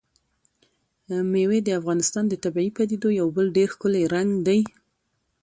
[1.31, 4.59] مېوې د افغانستان د طبیعي پدیدو یو بل ډېر ښکلی رنګ دی.